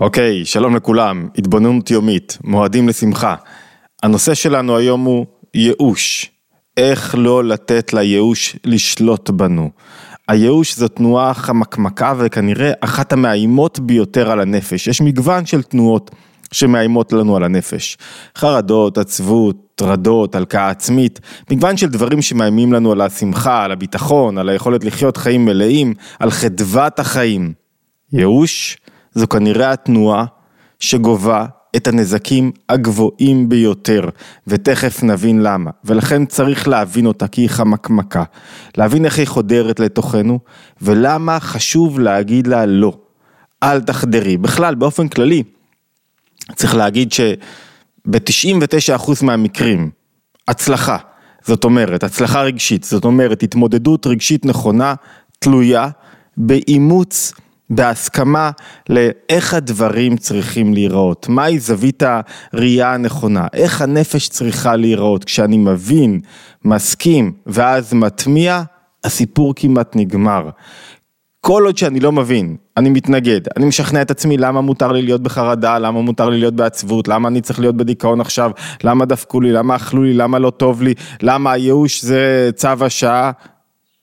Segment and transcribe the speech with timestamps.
[0.00, 3.34] אוקיי, שלום לכולם, התבוננות יומית, מועדים לשמחה.
[4.02, 6.30] הנושא שלנו היום הוא ייאוש.
[6.76, 9.70] איך לא לתת לייאוש לשלוט בנו.
[10.28, 14.86] הייאוש זו תנועה חמקמקה וכנראה אחת המאיימות ביותר על הנפש.
[14.86, 16.10] יש מגוון של תנועות
[16.52, 17.98] שמאיימות לנו על הנפש.
[18.36, 21.20] חרדות, עצבות, טרדות, הלקאה עצמית,
[21.50, 26.30] מגוון של דברים שמאיימים לנו על השמחה, על הביטחון, על היכולת לחיות חיים מלאים, על
[26.30, 27.52] חדוות החיים.
[28.12, 28.76] ייאוש
[29.14, 30.24] זו כנראה התנועה
[30.80, 31.46] שגובה
[31.76, 34.08] את הנזקים הגבוהים ביותר,
[34.46, 38.24] ותכף נבין למה, ולכן צריך להבין אותה כי היא חמקמקה,
[38.76, 40.38] להבין איך היא חודרת לתוכנו,
[40.82, 42.98] ולמה חשוב להגיד לה לא,
[43.62, 45.42] אל תחדרי, בכלל באופן כללי,
[46.54, 49.90] צריך להגיד שב-99% מהמקרים,
[50.48, 50.96] הצלחה,
[51.44, 54.94] זאת אומרת, הצלחה רגשית, זאת אומרת, התמודדות רגשית נכונה,
[55.38, 55.88] תלויה
[56.36, 57.32] באימוץ
[57.70, 58.50] בהסכמה
[58.88, 62.02] לאיך הדברים צריכים להיראות, מהי זווית
[62.52, 66.20] הראייה הנכונה, איך הנפש צריכה להיראות, כשאני מבין,
[66.64, 68.62] מסכים ואז מטמיע,
[69.04, 70.50] הסיפור כמעט נגמר.
[71.40, 75.22] כל עוד שאני לא מבין, אני מתנגד, אני משכנע את עצמי למה מותר לי להיות
[75.22, 78.50] בחרדה, למה מותר לי להיות בעצבות, למה אני צריך להיות בדיכאון עכשיו,
[78.84, 83.30] למה דפקו לי, למה אכלו לי, למה לא טוב לי, למה הייאוש זה צו השעה,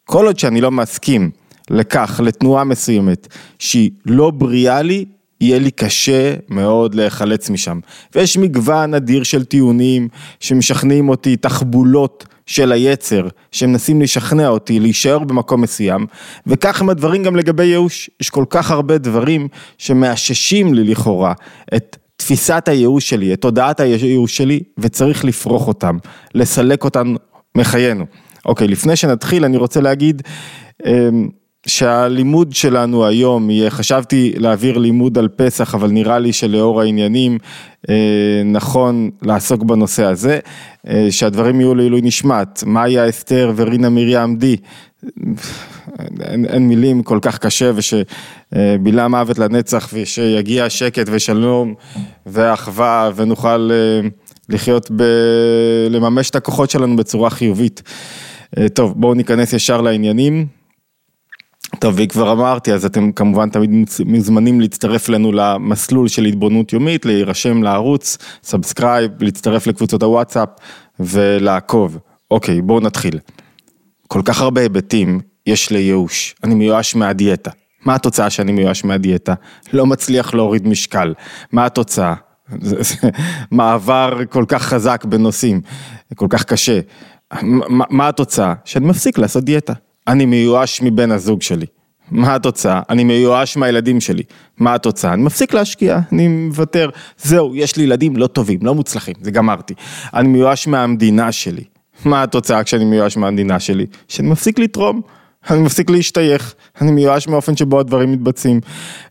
[0.06, 1.32] כל עוד שאני לא מסכים
[1.70, 3.28] לכך, לתנועה מסוימת,
[3.60, 5.06] שהיא לא בריאה לי,
[5.42, 7.80] יהיה לי קשה מאוד להיחלץ משם.
[8.16, 10.08] ויש מגוון אדיר של טיעונים
[10.40, 16.06] שמשכנעים אותי, תחבולות של היצר, שמנסים לשכנע אותי להישאר במקום מסוים,
[16.48, 18.10] וכך הם הדברים גם לגבי ייאוש.
[18.22, 21.34] יש כל כך הרבה דברים שמאששים לי לכאורה
[21.76, 25.98] את תפיסת הייאוש שלי, את תודעת הייאוש שלי, וצריך לפרוח אותם,
[26.36, 27.16] לסלק אותם
[27.56, 28.06] מחיינו.
[28.46, 30.22] אוקיי, לפני שנתחיל אני רוצה להגיד,
[30.86, 31.30] אמ,
[31.68, 37.38] שהלימוד שלנו היום יהיה, חשבתי להעביר לימוד על פסח, אבל נראה לי שלאור העניינים
[37.90, 37.96] אה,
[38.46, 40.40] נכון לעסוק בנושא הזה,
[40.88, 44.56] אה, שהדברים יהיו לעילוי נשמת, מאיה אסתר ורינה מרים די,
[46.22, 51.74] אין, אין מילים כל כך קשה ושבילה מוות לנצח ושיגיע שקט ושלום
[52.26, 54.08] ואחווה ונוכל אה,
[54.50, 55.04] לחיות, ב...
[55.90, 57.82] לממש את הכוחות שלנו בצורה חיובית.
[58.74, 60.61] טוב, בואו ניכנס ישר לעניינים.
[61.82, 63.70] טוב, וכבר אמרתי, אז אתם כמובן תמיד
[64.06, 70.50] מוזמנים להצטרף אלינו למסלול של התבוננות יומית, להירשם לערוץ, subscribe, להצטרף לקבוצות הוואטסאפ
[71.00, 71.98] ולעקוב.
[72.32, 73.20] אוקיי, בואו נתחיל.
[74.08, 77.52] כל כך הרבה היבטים יש לייאוש, אני מיואש מהדיאטה.
[77.86, 79.34] מה התוצאה שאני מיואש מהדיאטה?
[79.74, 81.14] לא מצליח להוריד משקל.
[81.52, 82.14] מה התוצאה?
[83.52, 85.62] מעבר כל כך חזק בנושאים,
[86.16, 86.80] כל כך קשה.
[87.42, 88.54] מה, מה התוצאה?
[88.66, 89.74] שאני מפסיק לעשות דיאטה.
[90.08, 91.66] אני מיואש מבן הזוג שלי.
[92.12, 92.82] מה התוצאה?
[92.90, 94.24] אני מיואש מהילדים שלי.
[94.58, 95.14] מה התוצאה?
[95.14, 96.90] אני מפסיק להשקיע, אני מוותר.
[97.18, 99.74] זהו, יש לי ילדים לא טובים, לא מוצלחים, זה גמרתי.
[100.14, 101.64] אני מיואש מהמדינה שלי.
[102.06, 103.86] מה התוצאה כשאני מיואש מהמדינה שלי?
[104.08, 105.02] שאני מפסיק לתרום.
[105.50, 108.60] אני מפסיק להשתייך, אני מיואש מאופן שבו הדברים מתבצעים.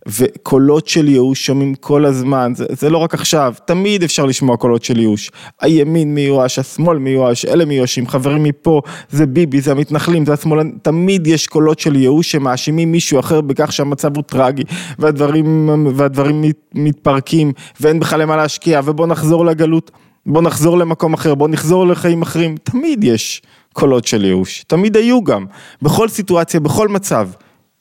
[0.08, 4.84] וקולות של ייאוש שומעים כל הזמן, זה, זה לא רק עכשיו, תמיד אפשר לשמוע קולות
[4.84, 5.30] של ייאוש.
[5.60, 11.26] הימין מיואש, השמאל מיואש, אלה מיואשים, חברים מפה, זה ביבי, זה המתנחלים, זה השמאלן, תמיד
[11.26, 14.62] יש קולות של ייאוש שמאשימים מישהו אחר בכך שהמצב הוא טרגי,
[14.98, 19.90] והדברים, והדברים מת, מתפרקים, ואין בכלל למה להשקיע, ובוא נחזור לגלות.
[20.26, 23.42] בוא נחזור למקום אחר, בוא נחזור לחיים אחרים, תמיד יש
[23.72, 25.46] קולות של ייאוש, תמיד היו גם,
[25.82, 27.28] בכל סיטואציה, בכל מצב.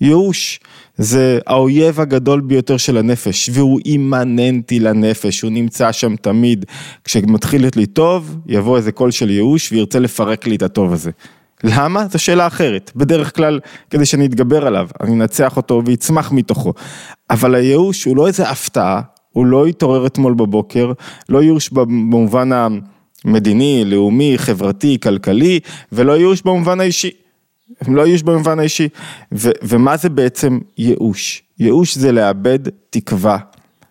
[0.01, 0.59] ייאוש
[0.97, 6.65] זה האויב הגדול ביותר של הנפש, והוא אימננטי לנפש, הוא נמצא שם תמיד.
[7.03, 11.11] כשמתחיל לי טוב, יבוא איזה קול של ייאוש וירצה לפרק לי את הטוב הזה.
[11.63, 12.07] למה?
[12.07, 12.91] זו שאלה אחרת.
[12.95, 16.73] בדרך כלל, כדי שאני אתגבר עליו, אני אנצח אותו ויצמח מתוכו.
[17.29, 19.01] אבל הייאוש הוא לא איזה הפתעה,
[19.33, 20.91] הוא לא התעורר אתמול בבוקר,
[21.29, 22.49] לא ייאוש במובן
[23.25, 25.59] המדיני, לאומי, חברתי, כלכלי,
[25.91, 27.11] ולא ייאוש במובן האישי.
[27.81, 28.87] הם לא ייאוש במובן האישי.
[29.31, 31.43] ו- ומה זה בעצם ייאוש?
[31.59, 32.59] ייאוש זה לאבד
[32.89, 33.37] תקווה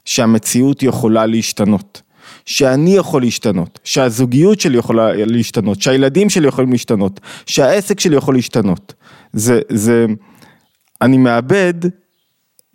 [0.04, 2.02] שהמציאות יכולה להשתנות.
[2.46, 8.94] שאני יכול להשתנות, שהזוגיות שלי יכולה להשתנות, שהילדים שלי יכולים להשתנות, שהעסק שלי יכול להשתנות.
[9.32, 10.06] זה, זה,
[11.02, 11.74] אני מאבד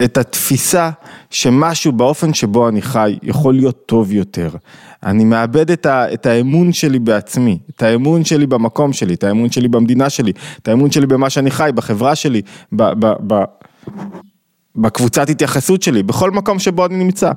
[0.02, 0.90] את התפיסה
[1.30, 4.50] שמשהו באופן שבו אני חי יכול להיות טוב יותר.
[5.04, 9.52] אני מאבד את, ה, את האמון שלי בעצמי, את האמון שלי במקום שלי, את האמון
[9.52, 10.32] שלי במדינה שלי,
[10.62, 12.42] את האמון שלי במה שאני חי, בחברה שלי,
[12.72, 13.44] ב, ב, ב,
[14.76, 17.32] בקבוצת התייחסות שלי, בכל מקום שבו אני נמצא.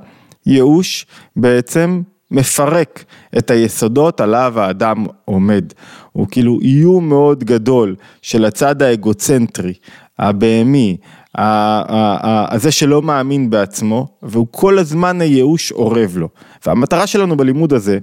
[0.45, 1.05] ייאוש
[1.35, 2.01] בעצם
[2.31, 3.05] מפרק
[3.37, 5.73] את היסודות עליו האדם עומד.
[6.11, 9.73] הוא כאילו איום מאוד גדול של הצד האגוצנטרי,
[10.19, 10.97] הבהמי,
[11.37, 16.29] הזה שלא מאמין בעצמו, והוא כל הזמן הייאוש אורב לו.
[16.65, 17.97] והמטרה שלנו בלימוד הזה,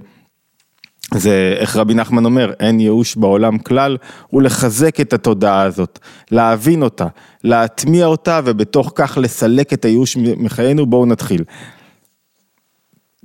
[1.15, 3.97] זה איך רבי נחמן אומר, אין ייאוש בעולם כלל,
[4.29, 5.99] הוא לחזק את התודעה הזאת,
[6.31, 7.07] להבין אותה,
[7.45, 11.45] להטמיע אותה ובתוך כך לסלק את הייאוש מחיינו, בואו נתחיל.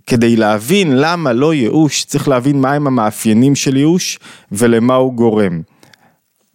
[0.07, 4.19] כדי להבין למה לא ייאוש, צריך להבין מהם המאפיינים של ייאוש
[4.51, 5.61] ולמה הוא גורם.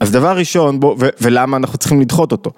[0.01, 2.51] אז דבר ראשון, בוא, ו- ולמה אנחנו צריכים לדחות אותו.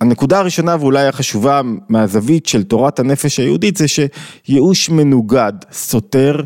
[0.00, 6.40] הנקודה הראשונה ואולי החשובה מהזווית של תורת הנפש היהודית זה שייאוש מנוגד, סותר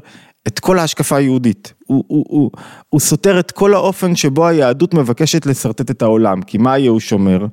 [0.47, 1.73] את כל ההשקפה היהודית.
[1.87, 2.51] הוא, הוא, הוא,
[2.89, 6.43] הוא סותר את כל האופן שבו היהדות מבקשת לשרטט את העולם.
[6.43, 7.47] כי מה הייאוש אומר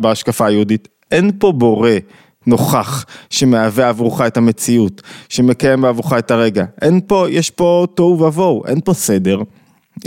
[0.00, 0.88] בהשקפה היהודית?
[1.10, 1.90] אין פה בורא
[2.46, 6.64] נוכח שמהווה עבורך את המציאות, שמקיים עבורך את הרגע.
[6.82, 9.38] אין פה, יש פה תוהו ובוהו, אין פה סדר.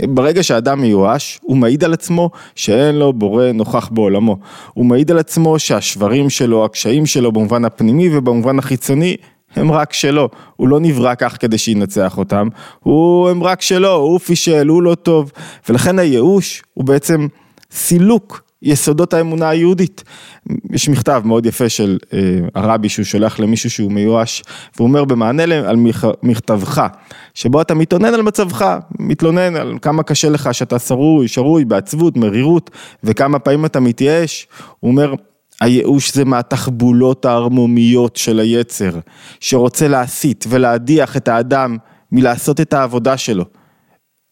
[0.02, 4.36] ברגע שאדם מיואש, הוא מעיד על עצמו שאין לו בורא נוכח בעולמו.
[4.74, 9.16] הוא מעיד על עצמו שהשברים שלו, הקשיים שלו במובן הפנימי ובמובן החיצוני,
[9.56, 10.28] הם רק שלו.
[10.56, 12.48] הוא לא נברא כך כדי שינצח אותם,
[12.80, 15.32] הוא, הם רק שלו, הוא פישל, הוא לא טוב.
[15.68, 17.26] ולכן הייאוש הוא בעצם
[17.70, 20.04] סילוק יסודות האמונה היהודית.
[20.70, 22.18] יש מכתב מאוד יפה של אה,
[22.54, 24.42] הרבי שהוא שולח למישהו שהוא מיואש,
[24.76, 25.76] והוא אומר במענה על
[26.22, 26.86] מכתבך,
[27.34, 32.70] שבו אתה מתלונן על מצבך, מתלונן על כמה קשה לך שאתה שרוי, שרוי, בעצבות, מרירות,
[33.04, 34.46] וכמה פעמים אתה מתייאש,
[34.80, 35.14] הוא אומר,
[35.60, 38.98] הייאוש זה מהתחבולות הערמומיות של היצר,
[39.40, 41.76] שרוצה להסית ולהדיח את האדם
[42.12, 43.44] מלעשות את העבודה שלו.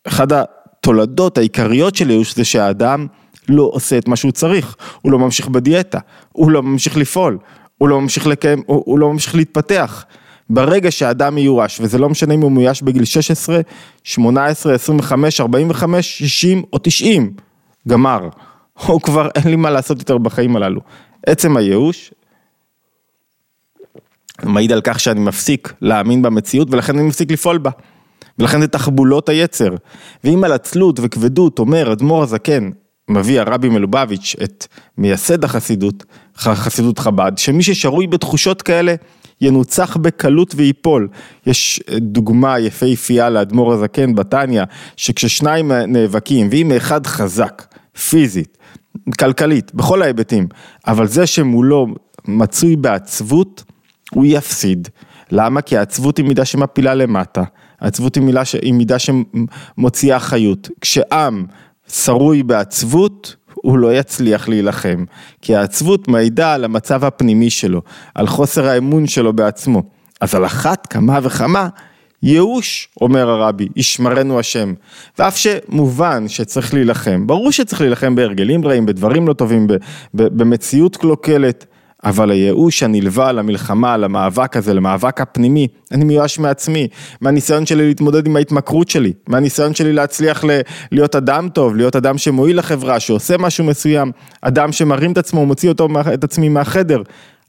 [0.06, 3.06] אחד התולדות העיקריות של ייאוש זה שהאדם
[3.48, 5.98] לא עושה את מה שהוא צריך, הוא לא ממשיך בדיאטה,
[6.32, 7.38] הוא לא ממשיך לפעול,
[7.78, 10.04] הוא לא ממשיך לקיים, הוא, הוא לא ממשיך להתפתח.
[10.50, 13.60] ברגע שהאדם מיואש, וזה לא משנה אם הוא מיואש בגיל 16,
[14.04, 17.32] 18, 25, 45, 60 או 90,
[17.88, 18.28] גמר.
[18.86, 20.80] הוא כבר אין לי מה לעשות יותר בחיים הללו.
[21.26, 22.12] עצם הייאוש
[24.42, 27.70] מעיד על כך שאני מפסיק להאמין במציאות ולכן אני מפסיק לפעול בה.
[28.38, 29.74] ולכן זה תחבולות היצר.
[30.24, 32.70] ואם על עצלות וכבדות אומר אדמו"ר הזקן,
[33.08, 34.66] מביא הרבי מלובביץ' את
[34.98, 36.04] מייסד החסידות,
[36.36, 38.94] חסידות חב"ד, שמי ששרוי בתחושות כאלה
[39.40, 41.08] ינוצח בקלות וייפול.
[41.46, 44.62] יש דוגמה יפהפייה לאדמו"ר הזקן בתניא,
[44.96, 47.74] שכששניים נאבקים, ואם אחד חזק,
[48.08, 48.58] פיזית,
[49.18, 50.48] כלכלית, בכל ההיבטים,
[50.86, 51.86] אבל זה שמולו
[52.28, 53.64] מצוי בעצבות,
[54.10, 54.88] הוא יפסיד.
[55.30, 55.62] למה?
[55.62, 57.42] כי העצבות היא מידה שמפילה למטה,
[57.80, 58.54] העצבות היא, ש...
[58.54, 60.68] היא מידה שמוציאה חיות.
[60.80, 61.46] כשעם
[61.88, 65.04] שרוי בעצבות, הוא לא יצליח להילחם,
[65.42, 67.82] כי העצבות מעידה על המצב הפנימי שלו,
[68.14, 69.82] על חוסר האמון שלו בעצמו.
[70.20, 71.68] אז על אחת כמה וכמה,
[72.22, 74.74] ייאוש, אומר הרבי, ישמרנו השם.
[75.18, 79.66] ואף שמובן שצריך להילחם, ברור שצריך להילחם בהרגלים רעים, בדברים לא טובים,
[80.14, 81.66] במציאות קלוקלת,
[82.06, 86.88] אבל הייאוש הנלווה למלחמה, למאבק הזה, למאבק הפנימי, אני מיואש מעצמי,
[87.20, 90.60] מהניסיון שלי להתמודד עם ההתמכרות שלי, מהניסיון שלי להצליח ל-
[90.92, 95.68] להיות אדם טוב, להיות אדם שמועיל לחברה, שעושה משהו מסוים, אדם שמרים את עצמו, מוציא
[95.68, 97.02] אותו, את עצמי מהחדר.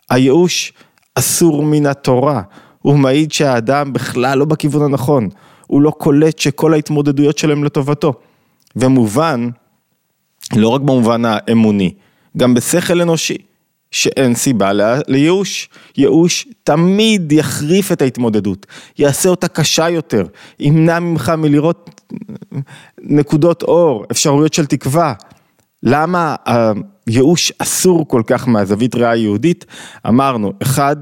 [0.09, 0.73] הייאוש
[1.15, 2.41] אסור מן התורה,
[2.81, 5.29] הוא מעיד שהאדם בכלל לא בכיוון הנכון,
[5.67, 8.13] הוא לא קולט שכל ההתמודדויות שלהם לטובתו.
[8.75, 9.49] ומובן,
[10.55, 11.93] לא רק במובן האמוני,
[12.37, 13.37] גם בשכל אנושי.
[13.91, 14.71] שאין סיבה
[15.07, 15.69] לייאוש.
[15.97, 18.65] ייאוש תמיד יחריף את ההתמודדות,
[18.97, 20.25] יעשה אותה קשה יותר,
[20.59, 22.01] ימנע ממך מלראות
[23.01, 25.13] נקודות אור, אפשרויות של תקווה.
[25.83, 26.35] למה
[27.07, 29.65] הייאוש אסור כל כך מהזווית ראייה היהודית?
[30.07, 30.95] אמרנו, אחד,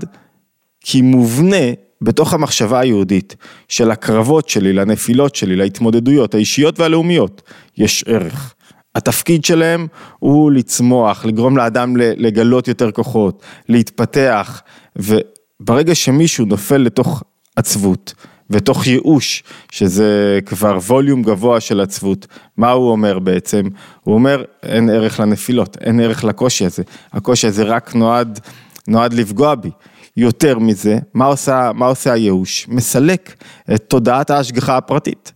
[0.81, 1.65] כי מובנה
[2.01, 3.35] בתוך המחשבה היהודית
[3.67, 7.41] של הקרבות שלי, לנפילות שלי, להתמודדויות האישיות והלאומיות,
[7.77, 8.54] יש ערך.
[8.95, 9.87] התפקיד שלהם
[10.19, 14.61] הוא לצמוח, לגרום לאדם לגלות יותר כוחות, להתפתח,
[14.95, 17.23] וברגע שמישהו נופל לתוך
[17.55, 18.13] עצבות
[18.49, 23.69] ותוך ייאוש, שזה כבר ווליום גבוה של עצבות, מה הוא אומר בעצם?
[24.03, 26.83] הוא אומר אין ערך לנפילות, אין ערך לקושי הזה,
[27.13, 28.39] הקושי הזה רק נועד,
[28.87, 29.69] נועד לפגוע בי.
[30.17, 32.67] יותר מזה, מה עושה, מה עושה הייאוש?
[32.69, 33.33] מסלק
[33.73, 35.31] את תודעת ההשגחה הפרטית.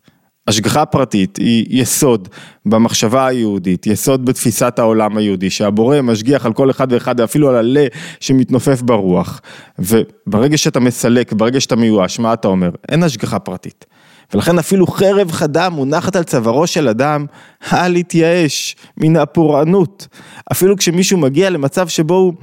[0.50, 2.28] השגחה פרטית היא יסוד
[2.66, 7.86] במחשבה היהודית, יסוד בתפיסת העולם היהודי, שהבורא משגיח על כל אחד ואחד, אפילו על הלה
[8.20, 9.42] שמתנופף ברוח.
[9.80, 12.70] וברגע שאתה מסלק, ברגע שאתה מיואש, מה אתה אומר?
[12.90, 13.86] אין השגחה פרטית.
[14.34, 17.26] ולכן אפילו חרב חדה מונחת על צווארו של אדם,
[17.74, 20.08] אל יתייאש מן הפורענות.
[20.52, 22.34] אפילו כשמישהו מגיע למצב שבו הוא...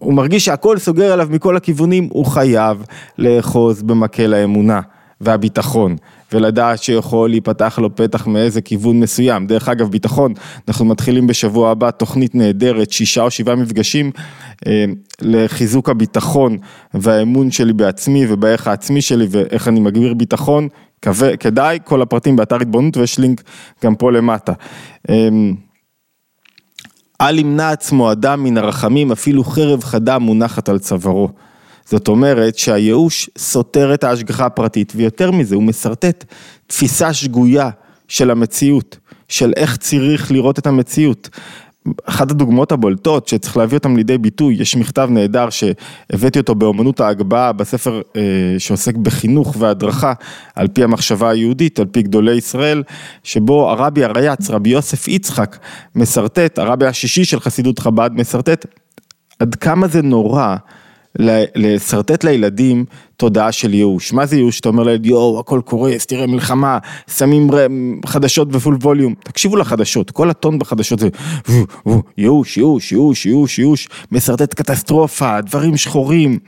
[0.00, 2.84] הוא מרגיש שהכל סוגר עליו מכל הכיוונים, הוא חייב
[3.18, 4.80] לאחוז במקל האמונה
[5.20, 5.96] והביטחון.
[6.32, 9.46] ולדעת שיכול להיפתח לו פתח מאיזה כיוון מסוים.
[9.46, 10.32] דרך אגב, ביטחון,
[10.68, 14.10] אנחנו מתחילים בשבוע הבא תוכנית נהדרת, שישה או שבעה מפגשים
[14.66, 14.84] אה,
[15.20, 16.58] לחיזוק הביטחון
[16.94, 20.68] והאמון שלי בעצמי ובערך העצמי שלי ואיך אני מגביר ביטחון.
[21.40, 23.42] כדאי, כל הפרטים באתר התבוננות ויש לינק
[23.84, 24.52] גם פה למטה.
[25.10, 25.28] אה,
[27.20, 31.28] אל ימנע עצמו אדם מן הרחמים, אפילו חרב חדה מונחת על צווארו.
[31.84, 36.24] זאת אומרת שהייאוש סותר את ההשגחה הפרטית, ויותר מזה, הוא משרטט
[36.66, 37.70] תפיסה שגויה
[38.08, 38.98] של המציאות,
[39.28, 41.28] של איך צריך לראות את המציאות.
[42.04, 47.52] אחת הדוגמאות הבולטות שצריך להביא אותם לידי ביטוי, יש מכתב נהדר שהבאתי אותו באומנות ההגבהה
[47.52, 48.22] בספר אה,
[48.58, 50.12] שעוסק בחינוך והדרכה
[50.54, 52.82] על פי המחשבה היהודית, על פי גדולי ישראל,
[53.22, 55.58] שבו הרבי הרייץ, רבי יוסף יצחק,
[55.94, 58.66] משרטט, הרבי השישי של חסידות חב"ד, משרטט
[59.38, 60.56] עד כמה זה נורא
[61.56, 62.84] לשרטט לילדים
[63.16, 64.12] תודעה של ייאוש.
[64.12, 64.60] מה זה ייאוש?
[64.60, 66.78] אתה אומר לילד, יואו, הכל קורס, תראה מלחמה,
[67.16, 67.50] שמים
[68.06, 69.14] חדשות בפול ווליום.
[69.24, 71.08] תקשיבו לחדשות, כל הטון בחדשות זה
[72.18, 76.38] ייאוש, ייאוש, ייאוש, ייאוש, ייאוש, משרטט קטסטרופה, דברים שחורים.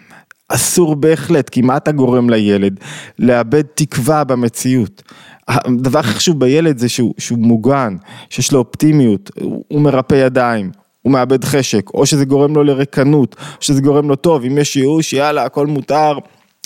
[0.48, 2.80] אסור בהחלט, כי מה אתה גורם לילד?
[3.18, 5.02] לאבד תקווה במציאות.
[5.48, 7.96] הדבר הכי חשוב בילד זה שהוא, שהוא מוגן,
[8.30, 9.30] שיש לו אופטימיות,
[9.68, 10.70] הוא מרפא ידיים,
[11.04, 14.76] הוא מאבד חשק, או שזה גורם לו לרקנות, או שזה גורם לו טוב, אם יש
[14.76, 16.18] ייאוש, יאללה, הכל מותר,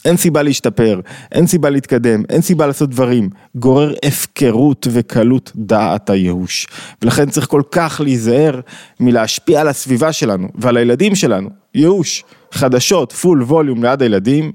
[0.05, 1.01] אין סיבה להשתפר,
[1.33, 6.67] אין סיבה להתקדם, אין סיבה לעשות דברים, גורר הפקרות וקלות דעת הייאוש.
[7.03, 8.61] ולכן צריך כל כך להיזהר
[9.01, 11.49] מלהשפיע על הסביבה שלנו ועל הילדים שלנו.
[11.75, 14.53] ייאוש, חדשות, פול ווליום ליד הילדים,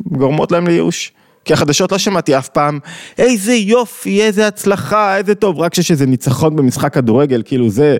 [0.00, 1.12] גורמות להם לייאוש.
[1.44, 2.78] כי החדשות לא שמעתי אף פעם,
[3.18, 7.96] איזה יופי, איזה הצלחה, איזה טוב, רק שיש איזה ניצחון במשחק כדורגל, כאילו זה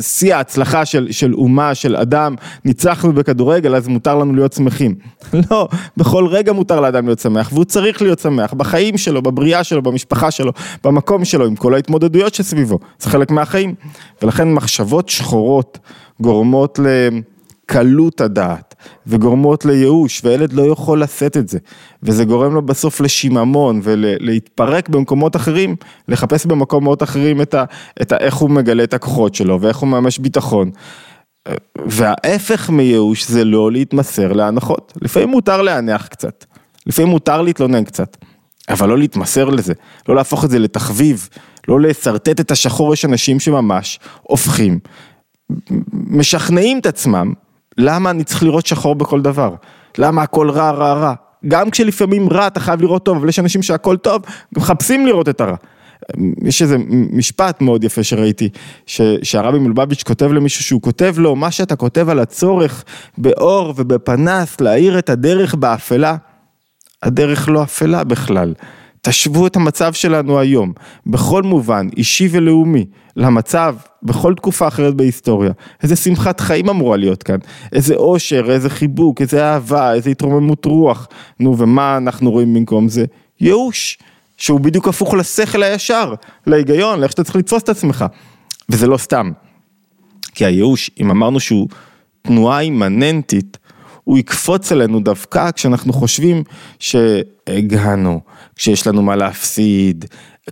[0.00, 2.34] שיא ההצלחה של, של אומה, של אדם,
[2.64, 4.94] ניצחנו בכדורגל, אז מותר לנו להיות שמחים.
[5.50, 9.82] לא, בכל רגע מותר לאדם להיות שמח, והוא צריך להיות שמח, בחיים שלו, בבריאה שלו,
[9.82, 10.52] במשפחה שלו,
[10.84, 13.74] במקום שלו, עם כל ההתמודדויות שסביבו, זה חלק מהחיים.
[14.22, 15.78] ולכן מחשבות שחורות
[16.20, 18.67] גורמות לקלות הדעת.
[19.06, 21.58] וגורמות לייאוש, וילד לא יכול לשאת את זה,
[22.02, 25.76] וזה גורם לו בסוף לשיממון ולהתפרק במקומות אחרים,
[26.08, 27.64] לחפש במקומות אחרים את, ה,
[28.02, 30.70] את ה, איך הוא מגלה את הכוחות שלו ואיך הוא ממש ביטחון.
[31.86, 36.44] וההפך מייאוש זה לא להתמסר להנחות, לפעמים מותר להניח קצת,
[36.86, 38.16] לפעמים מותר להתלונן קצת,
[38.68, 39.72] אבל לא להתמסר לזה,
[40.08, 41.28] לא להפוך את זה לתחביב,
[41.68, 44.78] לא לשרטט את השחור, יש אנשים שממש הופכים,
[45.92, 47.32] משכנעים את עצמם
[47.78, 49.54] למה אני צריך לראות שחור בכל דבר?
[49.98, 51.14] למה הכל רע, רע, רע?
[51.48, 54.22] גם כשלפעמים רע אתה חייב לראות טוב, אבל יש אנשים שהכל טוב,
[54.56, 55.56] מחפשים לראות את הרע.
[56.44, 56.76] יש איזה
[57.12, 58.48] משפט מאוד יפה שראיתי,
[58.86, 62.84] ש, שהרבי מלובביץ' כותב למישהו שהוא כותב לו, מה שאתה כותב על הצורך
[63.18, 66.16] באור ובפנס להאיר את הדרך באפלה,
[67.02, 68.54] הדרך לא אפלה בכלל.
[69.02, 70.72] תשוו את המצב שלנו היום,
[71.06, 72.86] בכל מובן, אישי ולאומי,
[73.18, 75.52] למצב בכל תקופה אחרת בהיסטוריה.
[75.82, 77.38] איזה שמחת חיים אמורה להיות כאן,
[77.72, 81.08] איזה אושר, איזה חיבוק, איזה אהבה, איזה התרוממות רוח.
[81.40, 83.04] נו, ומה אנחנו רואים במקום זה?
[83.40, 83.98] ייאוש,
[84.36, 86.14] שהוא בדיוק הפוך לשכל הישר,
[86.46, 88.04] להיגיון, לאיך שאתה צריך לתפוס את עצמך.
[88.68, 89.30] וזה לא סתם.
[90.34, 91.68] כי הייאוש, אם אמרנו שהוא
[92.22, 93.58] תנועה אימננטית,
[94.04, 96.42] הוא יקפוץ עלינו דווקא כשאנחנו חושבים
[96.78, 98.20] שהגענו,
[98.56, 100.04] כשיש לנו מה להפסיד,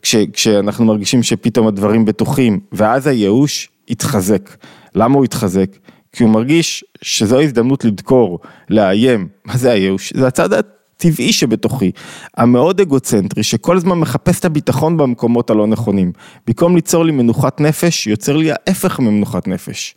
[0.02, 4.56] כש, כשאנחנו מרגישים שפתאום הדברים בטוחים, ואז הייאוש יתחזק.
[4.94, 5.70] למה הוא יתחזק?
[6.12, 8.38] כי הוא מרגיש שזו הזדמנות לדקור,
[8.70, 9.28] לאיים.
[9.44, 10.12] מה זה הייאוש?
[10.16, 11.90] זה הצד הטבעי שבתוכי,
[12.36, 16.12] המאוד אגוצנטרי, שכל הזמן מחפש את הביטחון במקומות הלא נכונים.
[16.46, 19.94] במקום ליצור לי מנוחת נפש, יוצר לי ההפך ממנוחת נפש.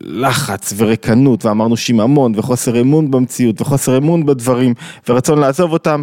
[0.00, 4.74] לחץ וריקנות ואמרנו שיממון וחוסר אמון במציאות וחוסר אמון בדברים
[5.08, 6.02] ורצון לעזוב אותם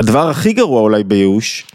[0.00, 1.66] והדבר הכי גרוע אולי בייאוש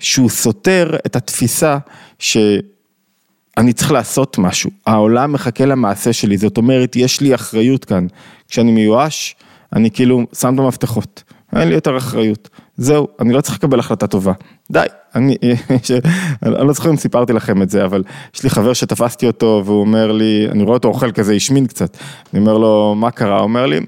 [0.00, 1.78] שהוא סותר את התפיסה
[2.18, 8.06] שאני צריך לעשות משהו, העולם מחכה למעשה שלי, זאת אומרת יש לי אחריות כאן,
[8.48, 9.36] כשאני מיואש
[9.72, 11.22] אני כאילו שם את המפתחות,
[11.56, 14.32] אין לי יותר אחריות, זהו, אני לא צריך לקבל החלטה טובה,
[14.70, 15.36] די, אני,
[16.42, 18.02] אני לא זוכר אם סיפרתי לכם את זה, אבל
[18.34, 21.96] יש לי חבר שתפסתי אותו והוא אומר לי, אני רואה אותו אוכל כזה, השמין קצת,
[22.32, 23.36] אני אומר לו, מה קרה?
[23.36, 23.80] הוא אומר לי,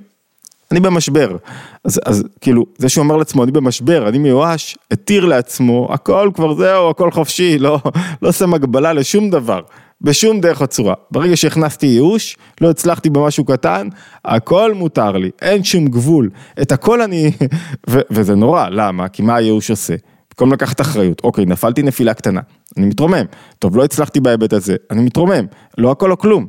[0.71, 1.37] אני במשבר.
[1.85, 6.55] אז, אז כאילו, זה שהוא אומר לעצמו, אני במשבר, אני מיואש, התיר לעצמו, הכל כבר
[6.55, 7.79] זהו, הכל חופשי, לא,
[8.23, 9.61] לא שם הגבלה לשום דבר,
[10.01, 10.95] בשום דרך או צורה.
[11.11, 13.89] ברגע שהכנסתי ייאוש, לא הצלחתי במשהו קטן,
[14.25, 16.31] הכל מותר לי, אין שום גבול.
[16.63, 17.31] את הכל אני,
[17.91, 19.09] ו, וזה נורא, למה?
[19.09, 19.95] כי מה הייאוש עושה?
[20.31, 22.41] במקום לקחת אחריות, אוקיי, נפלתי נפילה קטנה,
[22.77, 23.25] אני מתרומם,
[23.59, 25.47] טוב, לא הצלחתי בהיבט הזה, אני מתרומם,
[25.79, 26.47] לא הכל או כלום,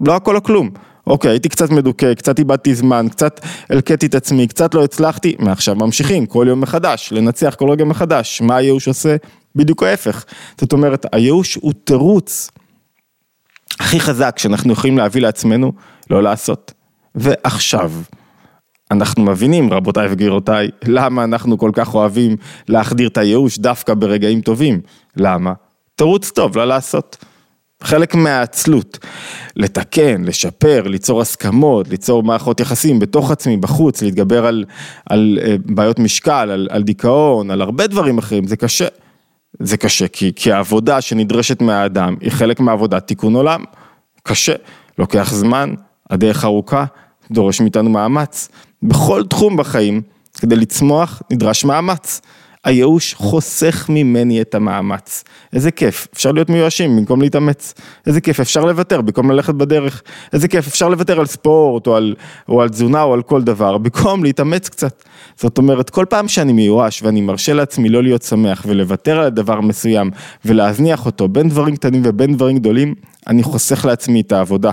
[0.00, 0.70] לא הכל או כלום,
[1.06, 5.74] אוקיי, הייתי קצת מדוכא, קצת איבדתי זמן, קצת הלקטתי את עצמי, קצת לא הצלחתי, מעכשיו
[5.74, 8.40] ממשיכים, כל יום מחדש, לנצח כל רגע מחדש.
[8.40, 9.16] מה הייאוש עושה?
[9.56, 10.24] בדיוק ההפך.
[10.60, 12.50] זאת אומרת, הייאוש הוא תירוץ
[13.80, 15.72] הכי חזק שאנחנו יכולים להביא לעצמנו
[16.10, 16.72] לא לעשות.
[17.14, 17.92] ועכשיו,
[18.90, 22.36] אנחנו מבינים, רבותיי וגבירותיי, למה אנחנו כל כך אוהבים
[22.68, 24.80] להחדיר את הייאוש דווקא ברגעים טובים.
[25.16, 25.52] למה?
[25.94, 27.24] תירוץ טוב, לא לעשות.
[27.84, 28.98] חלק מהעצלות,
[29.56, 34.64] לתקן, לשפר, ליצור הסכמות, ליצור מערכות יחסים בתוך עצמי, בחוץ, להתגבר על,
[35.10, 38.86] על אה, בעיות משקל, על, על דיכאון, על הרבה דברים אחרים, זה קשה.
[39.60, 43.64] זה קשה, כי, כי העבודה שנדרשת מהאדם היא חלק מעבודת תיקון עולם.
[44.22, 44.54] קשה,
[44.98, 45.74] לוקח זמן,
[46.10, 46.84] הדרך ארוכה,
[47.30, 48.48] דורש מאיתנו מאמץ.
[48.82, 50.02] בכל תחום בחיים,
[50.38, 52.20] כדי לצמוח, נדרש מאמץ.
[52.64, 55.24] הייאוש חוסך ממני את המאמץ.
[55.52, 57.74] איזה כיף, אפשר להיות מיואשים במקום להתאמץ.
[58.06, 60.02] איזה כיף, אפשר לוותר במקום ללכת בדרך.
[60.32, 62.14] איזה כיף, אפשר לוותר על ספורט או על,
[62.48, 65.02] או על תזונה או על כל דבר, במקום להתאמץ קצת.
[65.36, 69.60] זאת אומרת, כל פעם שאני מיואש ואני מרשה לעצמי לא להיות שמח ולוותר על דבר
[69.60, 70.10] מסוים
[70.44, 72.94] ולהזניח אותו בין דברים קטנים ובין דברים גדולים,
[73.26, 74.70] אני חוסך לעצמי את העבודה.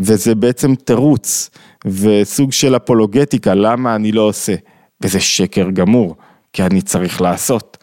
[0.00, 1.50] וזה בעצם תירוץ
[1.86, 4.54] וסוג של אפולוגטיקה, למה אני לא עושה.
[5.00, 6.16] וזה שקר גמור.
[6.58, 7.76] כי אני צריך לעשות.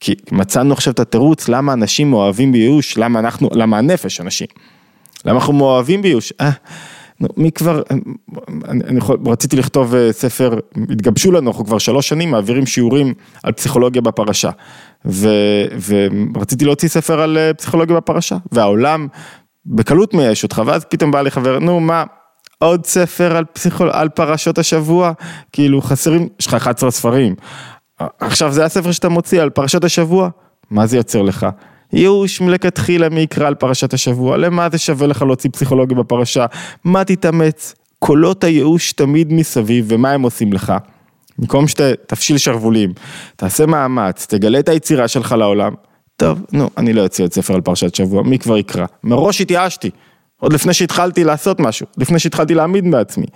[0.00, 4.46] כי מצאנו עכשיו את התירוץ למה אנשים מאוהבים בייאוש, למה אנחנו, למה הנפש אנשים.
[5.24, 6.32] למה אנחנו מאוהבים בייאוש?
[6.40, 6.50] אה,
[7.20, 7.82] נו, מי כבר,
[8.68, 10.58] אני, אני יכול, רציתי לכתוב אה, ספר,
[10.90, 14.50] התגבשו לנו, אנחנו כבר שלוש שנים מעבירים שיעורים על פסיכולוגיה בפרשה.
[15.06, 15.28] ו,
[16.34, 19.08] ורציתי להוציא ספר על אה, פסיכולוגיה בפרשה, והעולם
[19.66, 22.04] בקלות מייאש אותך, ואז פתאום בא לי חבר, נו מה,
[22.58, 23.90] עוד ספר על פסיכול...
[23.90, 25.12] על פרשות השבוע,
[25.52, 27.34] כאילו חסרים, יש לך 11 ספרים.
[28.20, 30.28] עכשיו זה הספר שאתה מוציא על פרשת השבוע,
[30.70, 31.46] מה זה יוצר לך?
[31.92, 36.46] ייאוש מלכתחילה מי יקרא על פרשת השבוע, למה זה שווה לך להוציא פסיכולוגיה בפרשה,
[36.84, 40.72] מה תתאמץ, קולות הייאוש תמיד מסביב, ומה הם עושים לך?
[41.38, 42.92] במקום שתפשיל שרוולים,
[43.36, 45.74] תעשה מאמץ, תגלה את היצירה שלך לעולם,
[46.16, 48.86] טוב, נו, אני לא אוציא עוד ספר על פרשת שבוע, מי כבר יקרא?
[49.04, 49.90] מראש התייאשתי,
[50.40, 53.26] עוד לפני שהתחלתי לעשות משהו, לפני שהתחלתי להעמיד בעצמי.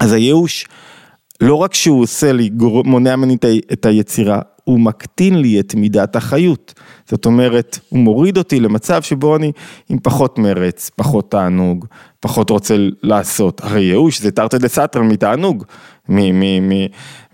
[0.00, 0.66] אז הייאוש
[1.40, 2.50] לא רק שהוא עושה לי,
[2.84, 3.36] מונע ממני
[3.72, 6.74] את היצירה, הוא מקטין לי את מידת החיות.
[7.08, 9.52] זאת אומרת, הוא מוריד אותי למצב שבו אני
[9.88, 11.86] עם פחות מרץ, פחות תענוג,
[12.20, 13.60] פחות רוצה לעשות.
[13.64, 15.64] הרי ייאוש זה תרתי דה סתרא מתענוג,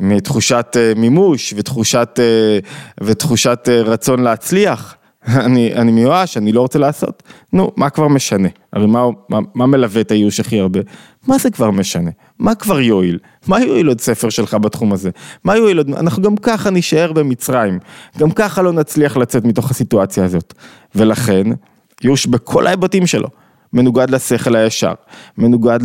[0.00, 2.58] מתחושת אה, מימוש ותחושת, אה,
[3.06, 4.95] ותחושת אה, רצון להצליח.
[5.28, 7.22] אני, אני מיואש, אני לא רוצה לעשות.
[7.52, 8.48] נו, מה כבר משנה?
[8.72, 10.80] הרי מה, מה, מה מלווה את הייאוש הכי הרבה?
[11.26, 12.10] מה זה כבר משנה?
[12.38, 13.18] מה כבר יועיל?
[13.48, 15.10] מה יועיל עוד ספר שלך בתחום הזה?
[15.44, 15.90] מה יועיל עוד?
[15.90, 17.78] אנחנו גם ככה נישאר במצרים.
[18.18, 20.54] גם ככה לא נצליח לצאת מתוך הסיטואציה הזאת.
[20.94, 21.44] ולכן,
[22.04, 23.28] ייאוש בכל ההיבטים שלו.
[23.72, 24.94] מנוגד לשכל הישר,
[25.38, 25.78] מנוגד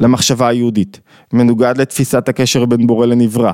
[0.00, 1.00] למחשבה היהודית,
[1.32, 3.52] מנוגד לתפיסת הקשר בין בורא לנברא,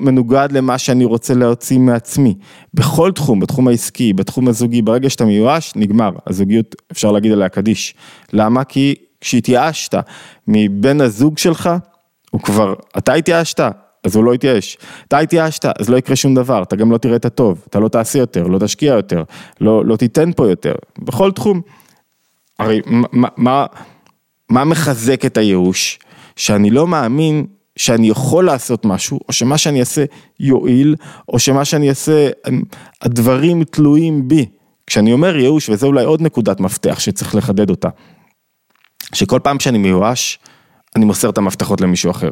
[0.00, 2.34] מנוגד למה שאני רוצה להוציא מעצמי,
[2.74, 7.94] בכל תחום, בתחום העסקי, בתחום הזוגי, ברגע שאתה מיואש, נגמר, הזוגיות אפשר להגיד עליה קדיש.
[8.32, 8.64] למה?
[8.64, 9.94] כי כשהתייאשת
[10.48, 11.70] מבן הזוג שלך,
[12.30, 13.60] הוא כבר, אתה התייאשת,
[14.04, 14.78] אז הוא לא יתייאש.
[15.08, 17.88] אתה התייאשת, אז לא יקרה שום דבר, אתה גם לא תראה את הטוב, אתה לא
[17.88, 19.22] תעשה יותר, לא תשקיע יותר,
[19.60, 21.60] לא, לא תיתן פה יותר, בכל תחום.
[22.58, 23.66] הרי מה, מה,
[24.48, 25.98] מה מחזק את הייאוש?
[26.36, 30.04] שאני לא מאמין שאני יכול לעשות משהו, או שמה שאני אעשה
[30.40, 30.96] יועיל,
[31.28, 32.28] או שמה שאני אעשה,
[33.02, 34.46] הדברים תלויים בי.
[34.86, 37.88] כשאני אומר ייאוש, וזה אולי עוד נקודת מפתח שצריך לחדד אותה,
[39.14, 40.38] שכל פעם שאני מיואש,
[40.96, 42.30] אני מוסר את המפתחות למישהו אחר.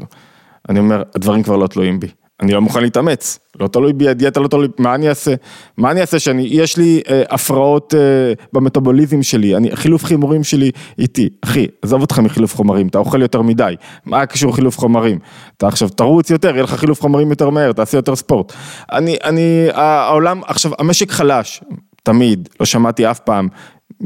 [0.69, 2.09] אני אומר, הדברים כבר לא תלויים בי.
[2.41, 5.35] אני לא מוכן להתאמץ, לא תלוי בי, הדיאטה לא תלוי, מה אני אעשה?
[5.77, 10.71] מה אני אעשה שאני, יש לי אה, הפרעות אה, במטאבוליזם שלי, אני, חילוף חימורים שלי
[10.99, 15.19] איתי, אחי, עזוב אותך מחילוף חומרים, אתה אוכל יותר מדי, מה קשור חילוף חומרים?
[15.57, 18.53] אתה עכשיו תרוץ יותר, יהיה לך חילוף חומרים יותר מהר, תעשה יותר ספורט.
[18.93, 21.61] אני, אני, העולם, עכשיו, המשק חלש,
[22.03, 23.49] תמיד, לא שמעתי אף פעם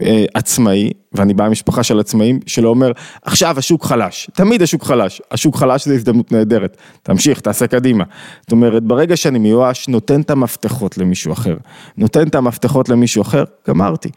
[0.02, 5.22] אה, עצמאי, ואני בא ממשפחה של עצמאים, שלא אומר, עכשיו השוק חלש, תמיד השוק חלש,
[5.30, 8.04] השוק חלש זה הזדמנות נהדרת, תמשיך, תעשה קדימה.
[8.40, 11.56] זאת אומרת, ברגע שאני מיואש, נותן את המפתחות למישהו אחר,
[11.96, 14.08] נותן את המפתחות למישהו אחר, גמרתי,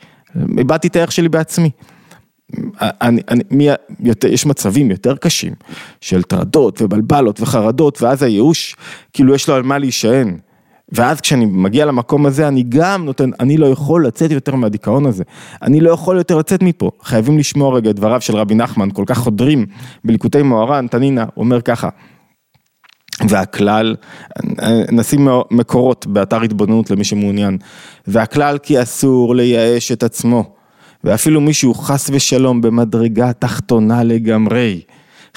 [0.58, 1.70] איבדתי את הערך שלי בעצמי.
[2.82, 3.68] אני, אני, מי,
[4.00, 5.54] יותר, יש מצבים יותר קשים
[6.02, 8.76] של טרדות ובלבלות וחרדות, ואז הייאוש,
[9.14, 10.38] כאילו יש לו על מה להישען.
[10.94, 15.24] ואז כשאני מגיע למקום הזה, אני גם נותן, אני לא יכול לצאת יותר מהדיכאון הזה.
[15.62, 16.92] אני לא יכול יותר לצאת מפה.
[17.04, 19.66] חייבים לשמוע רגע את דבריו של רבי נחמן, כל כך חודרים
[20.04, 21.90] בליקוטי מוהר"ן, תנינה, אומר ככה.
[23.28, 23.96] והכלל,
[24.92, 27.58] נשים מקורות באתר התבוננות למי שמעוניין,
[28.08, 30.44] והכלל כי אסור לייאש את עצמו,
[31.04, 34.82] ואפילו מישהו חס ושלום במדרגה תחתונה לגמרי,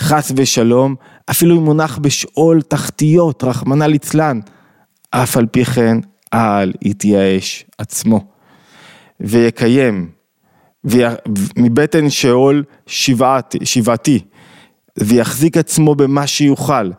[0.01, 0.95] חס ושלום,
[1.31, 4.41] אפילו אם מונח בשאול תחתיות, רחמנא ליצלן,
[5.11, 5.99] אף על פי כן
[6.35, 8.21] אל יתייאש עצמו,
[9.21, 10.11] ויקיים
[11.57, 14.21] מבטן שאול שבעתי, שבעתי,
[14.99, 16.91] ויחזיק עצמו במה שיוכל,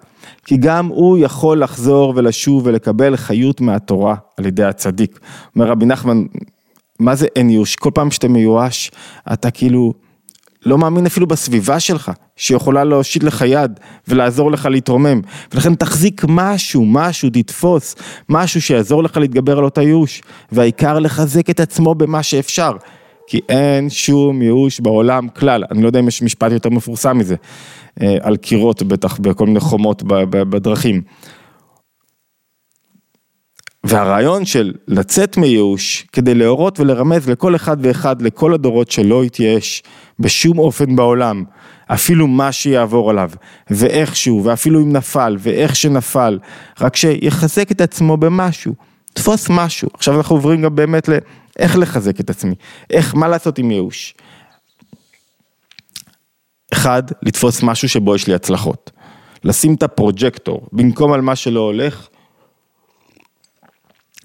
[0.45, 5.19] כי גם הוא יכול לחזור ולשוב ולקבל חיות מהתורה על ידי הצדיק.
[5.55, 6.23] אומר רבי נחמן,
[6.99, 7.75] מה זה אין ייאוש?
[7.75, 8.91] כל פעם שאתה מיואש,
[9.33, 9.93] אתה כאילו
[10.65, 15.21] לא מאמין אפילו בסביבה שלך, שיכולה להושיט לך יד ולעזור לך להתרומם.
[15.53, 17.95] ולכן תחזיק משהו, משהו, תתפוס,
[18.29, 20.21] משהו שיעזור לך להתגבר על אותה ייאוש.
[20.51, 22.71] והעיקר לחזק את עצמו במה שאפשר.
[23.27, 27.35] כי אין שום ייאוש בעולם כלל, אני לא יודע אם יש משפט יותר מפורסם מזה,
[28.01, 31.01] אה, על קירות בטח, בכל מיני חומות בדרכים.
[33.83, 39.83] והרעיון של לצאת מייאוש כדי להורות ולרמז לכל אחד ואחד, לכל הדורות שלא יתייאש
[40.19, 41.43] בשום אופן בעולם,
[41.87, 43.31] אפילו מה שיעבור עליו,
[43.69, 46.39] ואיכשהו, ואפילו אם נפל, ואיך שנפל,
[46.81, 48.73] רק שיחזק את עצמו במשהו,
[49.13, 49.89] תפוס משהו.
[49.93, 52.55] עכשיו אנחנו עוברים גם באמת לאיך לחזק את עצמי,
[52.89, 54.15] איך, מה לעשות עם ייאוש.
[56.73, 58.91] אחד, לתפוס משהו שבו יש לי הצלחות.
[59.43, 62.07] לשים את הפרוג'קטור, במקום על מה שלא הולך,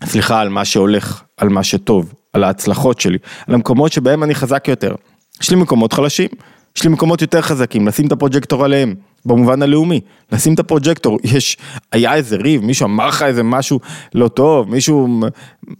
[0.05, 4.69] סליחה, על מה שהולך, על מה שטוב, על ההצלחות שלי, על המקומות שבהם אני חזק
[4.69, 4.95] יותר.
[5.43, 6.29] יש לי מקומות חלשים,
[6.77, 10.01] יש לי מקומות יותר חזקים, לשים את הפרוג'קטור עליהם, במובן הלאומי,
[10.33, 11.57] לשים את הפרוג'קטור, יש,
[11.93, 13.81] היה איזה ריב, מישהו אמר לך איזה משהו
[14.15, 15.21] לא טוב, מישהו,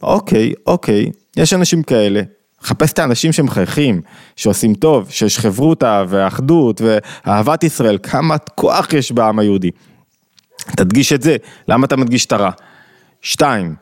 [0.03, 2.23] אוקיי, אוקיי, יש אנשים כאלה,
[2.63, 4.01] חפש את האנשים שמחייכים,
[4.37, 9.71] שעושים טוב, שיש חברותה ואחדות ואהבת ישראל, כמה כוח יש בעם היהודי.
[10.77, 11.37] תדגיש את זה,
[11.69, 12.51] למה אתה מדגיש את הרע?
[13.23, 13.75] שתיים,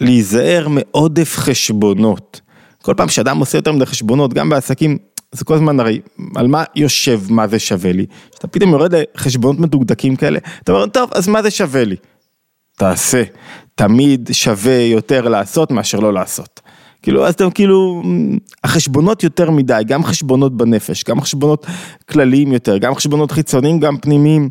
[0.00, 2.40] להיזהר מעודף חשבונות.
[2.82, 4.98] כל פעם שאדם עושה יותר מדי חשבונות, גם בעסקים,
[5.32, 6.00] זה כל הזמן הרי,
[6.34, 8.06] על מה יושב, מה זה שווה לי?
[8.30, 11.96] כשאתה פתאום יורד לחשבונות מדוקדקים כאלה, אתה אומר, טוב, אז מה זה שווה לי?
[12.76, 13.22] תעשה,
[13.74, 16.60] תמיד שווה יותר לעשות מאשר לא לעשות.
[17.02, 18.02] כאילו, אז אתם כאילו,
[18.64, 21.66] החשבונות יותר מדי, גם חשבונות בנפש, גם חשבונות
[22.10, 24.48] כלליים יותר, גם חשבונות חיצוניים, גם פנימיים.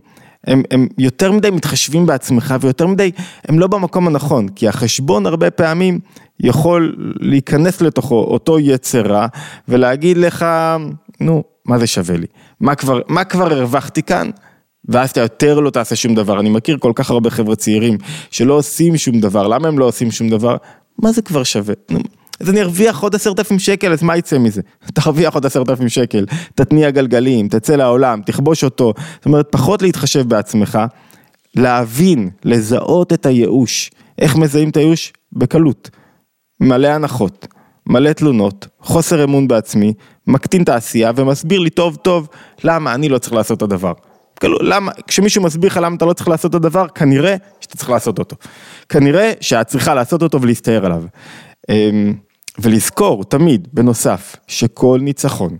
[0.47, 3.12] הם, הם יותר מדי מתחשבים בעצמך ויותר מדי
[3.47, 5.99] הם לא במקום הנכון, כי החשבון הרבה פעמים
[6.39, 9.27] יכול להיכנס לתוכו אותו יצר רע
[9.67, 10.45] ולהגיד לך,
[11.19, 12.27] נו, מה זה שווה לי?
[12.60, 14.29] מה כבר, מה כבר הרווחתי כאן?
[14.89, 16.39] ואז אתה יותר לא תעשה שום דבר.
[16.39, 17.97] אני מכיר כל כך הרבה חבר'ה צעירים
[18.32, 20.58] שלא עושים שום דבר, למה הם לא עושים שום דבר?
[20.99, 21.73] מה זה כבר שווה?
[21.91, 21.99] נו.
[22.43, 24.62] אז אני ארוויח עוד עשרת אלפים שקל, אז מה יצא מזה?
[24.93, 26.25] תרוויח עוד עשרת אלפים שקל,
[26.56, 28.93] תתניע גלגלים, תצא לעולם, תכבוש אותו.
[29.15, 30.79] זאת אומרת, פחות להתחשב בעצמך,
[31.56, 33.91] להבין, לזהות את הייאוש.
[34.19, 35.13] איך מזהים את הייאוש?
[35.34, 35.89] בקלות.
[36.60, 37.47] מלא הנחות,
[37.88, 39.93] מלא תלונות, חוסר אמון בעצמי,
[40.27, 42.27] מקטין את העשייה ומסביר לי טוב טוב
[42.63, 43.93] למה אני לא צריך לעשות את הדבר.
[44.39, 47.89] כאילו, למה, כשמישהו מסביר לך למה אתה לא צריך לעשות את הדבר, כנראה שאתה צריך
[47.89, 48.36] לעשות אותו.
[48.89, 51.03] כנראה שאת צריכה לעשות אותו ולהסתער עליו.
[52.59, 55.57] ולזכור תמיד, בנוסף, שכל ניצחון,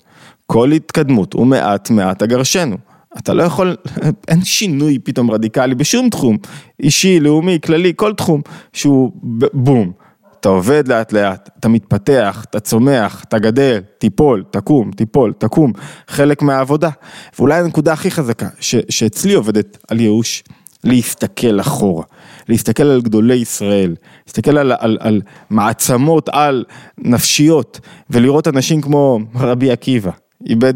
[0.48, 2.78] כל התקדמות הוא מעט מעט אגרשנו.
[3.18, 3.76] אתה לא יכול,
[4.28, 6.38] אין שינוי פתאום רדיקלי בשום תחום,
[6.80, 8.42] אישי, לאומי, כללי, כל תחום,
[8.74, 9.12] שהוא
[9.54, 9.92] בום.
[10.40, 15.74] אתה עובד לאט לאט, אתה מתפתח, אתה צומח, אתה גדל, תיפול, תקום, תיפול, תקום,
[16.08, 16.90] חלק מהעבודה.
[17.38, 20.44] ואולי הנקודה הכי חזקה, ש, שאצלי עובדת על ייאוש,
[20.84, 22.04] להסתכל אחורה,
[22.50, 23.96] להסתכל על גדולי ישראל,
[24.28, 26.66] להסתכל על, על, על מעצמות על
[26.98, 27.80] נפשיות
[28.10, 30.12] ולראות אנשים כמו רבי עקיבא,
[30.46, 30.74] איבד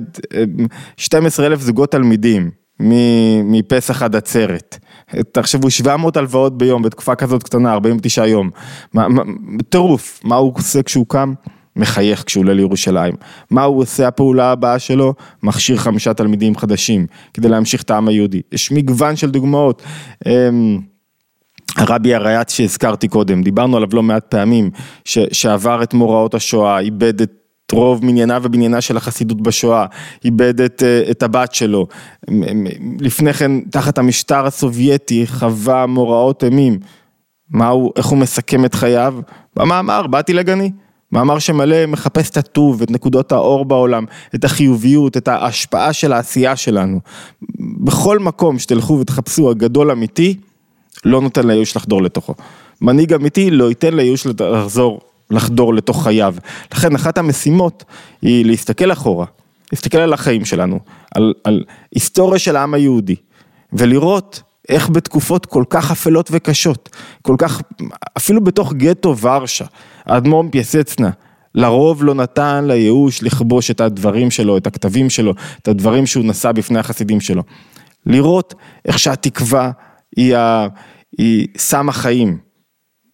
[0.97, 2.49] 12 אה, אלף זוגות תלמידים
[3.43, 4.77] מפסח עד עצרת.
[5.31, 8.49] תחשבו 700 הלוואות ביום בתקופה כזאת קטנה, 49 יום.
[9.69, 11.33] טירוף, מה הוא עושה כשהוא קם?
[11.75, 13.13] מחייך כשהוא עולה לירושלים.
[13.51, 15.13] מה הוא עושה הפעולה הבאה שלו?
[15.43, 18.41] מכשיר חמישה תלמידים חדשים כדי להמשיך את העם היהודי.
[18.51, 19.81] יש מגוון של דוגמאות.
[20.25, 20.79] אמ,
[21.77, 24.69] הרבי הרייץ שהזכרתי קודם, דיברנו עליו לא מעט פעמים,
[25.05, 27.31] ש, שעבר את מוראות השואה, איבד את
[27.71, 29.85] רוב מניינה ובניינה של החסידות בשואה,
[30.25, 31.87] איבד את, אה, את הבת שלו,
[32.99, 36.79] לפני כן תחת המשטר הסובייטי חווה מוראות אימים,
[37.49, 39.15] מה הוא, איך הוא מסכם את חייו?
[39.55, 40.71] במאמר, באתי לגני.
[41.11, 46.55] מאמר שמלא מחפש את הטוב, את נקודות האור בעולם, את החיוביות, את ההשפעה של העשייה
[46.55, 46.99] שלנו.
[47.59, 50.37] בכל מקום שתלכו ותחפשו הגדול אמיתי,
[51.05, 52.33] לא נותן לייאוש לחדור לתוכו.
[52.81, 56.35] מנהיג אמיתי לא ייתן לייאוש לחזור, לחדור לתוך חייו.
[56.73, 57.83] לכן אחת המשימות
[58.21, 59.25] היא להסתכל אחורה,
[59.71, 60.79] להסתכל על החיים שלנו,
[61.15, 61.63] על, על
[61.95, 63.15] היסטוריה של העם היהודי,
[63.73, 66.89] ולראות איך בתקופות כל כך אפלות וקשות,
[67.21, 67.61] כל כך,
[68.17, 69.65] אפילו בתוך גטו ורשה,
[70.05, 71.09] האדמו"ר פייסצנה,
[71.55, 76.51] לרוב לא נתן לייאוש לכבוש את הדברים שלו, את הכתבים שלו, את הדברים שהוא נשא
[76.51, 77.43] בפני החסידים שלו.
[78.05, 78.53] לראות
[78.85, 79.71] איך שהתקווה
[80.17, 80.67] היא, ה...
[81.17, 82.37] היא סם החיים,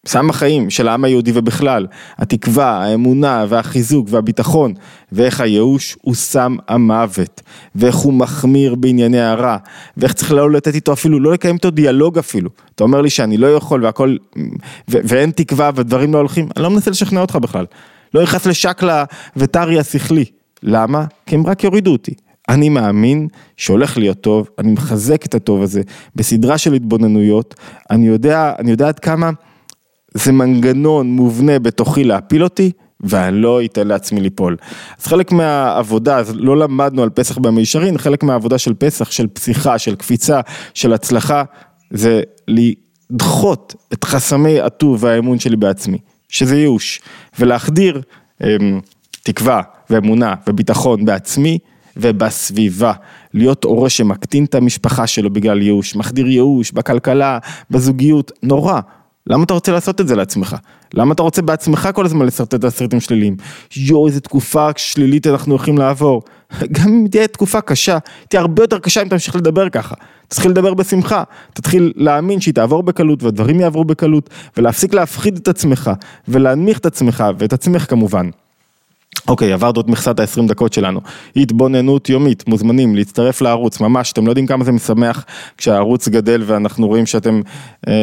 [0.07, 1.87] סם החיים של העם היהודי ובכלל,
[2.17, 4.73] התקווה, האמונה והחיזוק והביטחון,
[5.11, 7.41] ואיך הייאוש הוא סם המוות,
[7.75, 9.57] ואיך הוא מחמיר בענייני הרע,
[9.97, 12.49] ואיך צריך לא לתת איתו אפילו, לא לקיים איתו דיאלוג אפילו.
[12.75, 14.15] אתה אומר לי שאני לא יכול והכל,
[14.89, 17.65] ו- ואין תקווה ודברים לא הולכים, אני לא מנסה לשכנע אותך בכלל.
[18.13, 19.03] לא נכנס לשקלא
[19.37, 20.25] וטרי השכלי.
[20.63, 21.05] למה?
[21.25, 22.13] כי הם רק יורידו אותי.
[22.49, 23.27] אני מאמין
[23.57, 25.81] שהולך להיות טוב, אני מחזק את הטוב הזה
[26.15, 27.55] בסדרה של התבוננויות,
[27.91, 29.29] אני יודע, אני יודע עד כמה
[30.13, 34.57] זה מנגנון מובנה בתוכי להפיל אותי, ואני לא אתן לעצמי ליפול.
[34.99, 39.79] אז חלק מהעבודה, אז לא למדנו על פסח במישרין, חלק מהעבודה של פסח, של פסיכה,
[39.79, 40.41] של קפיצה,
[40.73, 41.43] של הצלחה,
[41.91, 45.97] זה לדחות את חסמי הטוב והאמון שלי בעצמי,
[46.29, 47.01] שזה ייאוש,
[47.39, 48.01] ולהחדיר
[48.43, 48.79] אמ,
[49.23, 51.59] תקווה ואמונה וביטחון בעצמי
[51.97, 52.93] ובסביבה.
[53.33, 57.39] להיות הורה שמקטין את המשפחה שלו בגלל ייאוש, מחדיר ייאוש בכלכלה,
[57.71, 58.79] בזוגיות, נורא.
[59.27, 60.55] למה אתה רוצה לעשות את זה לעצמך?
[60.93, 63.35] למה אתה רוצה בעצמך כל הזמן לשרטט את הסרטים שליליים?
[63.77, 66.21] יואו, איזה תקופה שלילית אנחנו הולכים לעבור.
[66.71, 67.97] גם אם תהיה תקופה קשה,
[68.29, 69.95] תהיה הרבה יותר קשה אם תמשיך לדבר ככה.
[70.27, 75.91] תתחיל לדבר בשמחה, תתחיל להאמין שהיא תעבור בקלות והדברים יעברו בקלות, ולהפסיק להפחיד את עצמך,
[76.27, 78.29] ולהנמיך את עצמך ואת עצמך כמובן.
[79.27, 81.01] אוקיי, עברנו את מכסת ה-20 דקות שלנו.
[81.35, 85.25] התבוננות יומית, מוזמנים להצטרף לערוץ, ממש, אתם לא יודעים כמה זה משמח
[85.57, 87.41] כשהערוץ גדל ואנחנו רואים שאתם
[87.87, 87.93] אה,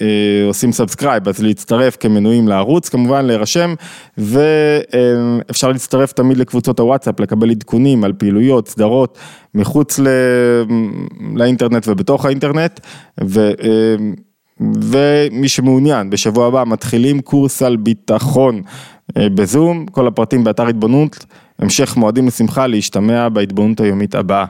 [0.00, 3.74] אה, עושים subscribe, אז להצטרף כמנויים לערוץ, כמובן להירשם,
[4.18, 9.18] ואפשר להצטרף תמיד לקבוצות הוואטסאפ, לקבל עדכונים על פעילויות, סדרות,
[9.54, 10.08] מחוץ ל...
[11.34, 12.80] לאינטרנט ובתוך האינטרנט,
[13.24, 13.50] ו...
[13.62, 13.96] אה,
[14.60, 18.62] ומי שמעוניין, בשבוע הבא מתחילים קורס על ביטחון.
[19.16, 21.26] אה, בזום, כל הפרטים באתר התבוננות,
[21.58, 24.44] המשך מועדים לשמחה להשתמע בהתבוננות היומית הבאה.